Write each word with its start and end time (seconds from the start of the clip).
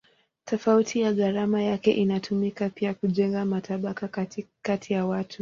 Tofauti 0.45 0.99
ya 1.01 1.13
gharama 1.13 1.61
yake 1.61 1.91
inatumika 1.91 2.69
pia 2.69 2.93
kujenga 2.93 3.45
matabaka 3.45 4.07
kati 4.61 4.93
ya 4.93 5.05
watu. 5.05 5.37